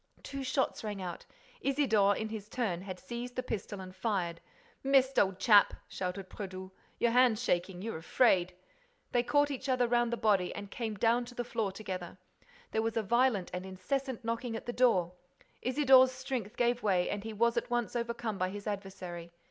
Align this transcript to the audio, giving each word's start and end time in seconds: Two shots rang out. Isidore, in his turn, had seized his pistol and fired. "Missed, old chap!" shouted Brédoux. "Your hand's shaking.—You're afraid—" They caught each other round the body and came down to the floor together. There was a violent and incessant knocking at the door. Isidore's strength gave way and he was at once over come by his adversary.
Two 0.23 0.43
shots 0.43 0.83
rang 0.83 0.99
out. 0.99 1.27
Isidore, 1.61 2.15
in 2.17 2.29
his 2.29 2.49
turn, 2.49 2.81
had 2.81 2.99
seized 2.99 3.37
his 3.37 3.45
pistol 3.45 3.79
and 3.79 3.95
fired. 3.95 4.41
"Missed, 4.83 5.19
old 5.19 5.37
chap!" 5.37 5.75
shouted 5.87 6.27
Brédoux. 6.27 6.71
"Your 6.97 7.11
hand's 7.11 7.43
shaking.—You're 7.43 7.97
afraid—" 7.99 8.55
They 9.11 9.21
caught 9.21 9.51
each 9.51 9.69
other 9.69 9.87
round 9.87 10.11
the 10.11 10.17
body 10.17 10.55
and 10.55 10.71
came 10.71 10.95
down 10.95 11.25
to 11.25 11.35
the 11.35 11.43
floor 11.43 11.71
together. 11.71 12.17
There 12.71 12.81
was 12.81 12.97
a 12.97 13.03
violent 13.03 13.51
and 13.53 13.63
incessant 13.63 14.25
knocking 14.25 14.55
at 14.55 14.65
the 14.65 14.73
door. 14.73 15.13
Isidore's 15.61 16.11
strength 16.11 16.57
gave 16.57 16.81
way 16.81 17.07
and 17.07 17.23
he 17.23 17.31
was 17.31 17.55
at 17.55 17.69
once 17.69 17.95
over 17.95 18.15
come 18.15 18.39
by 18.39 18.49
his 18.49 18.65
adversary. 18.65 19.29